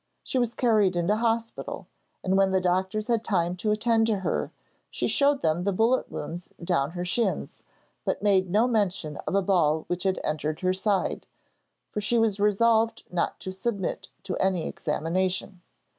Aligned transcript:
She 0.23 0.39
was 0.39 0.55
carried 0.55 0.95
into 0.95 1.15
hospital, 1.17 1.85
and 2.23 2.35
when 2.35 2.49
the 2.49 2.59
doctors 2.59 3.05
had 3.05 3.23
time 3.23 3.55
to 3.57 3.69
attend 3.69 4.07
to 4.07 4.21
her, 4.21 4.51
she 4.89 5.07
showed 5.07 5.41
them 5.43 5.63
the 5.63 5.71
bullet 5.71 6.11
wounds 6.11 6.49
down 6.63 6.93
her 6.97 7.05
shins, 7.05 7.61
but 8.03 8.23
made 8.23 8.49
no 8.49 8.67
mention 8.67 9.17
of 9.27 9.35
a 9.35 9.43
ball 9.43 9.81
which 9.89 10.01
had 10.01 10.19
entered 10.23 10.61
her 10.61 10.73
side, 10.73 11.27
for 11.91 12.01
she 12.01 12.17
was 12.17 12.39
resolved 12.39 13.03
not 13.11 13.39
to 13.41 13.51
submit 13.51 14.09
to 14.23 14.35
any 14.37 14.65
examination. 14.67 15.61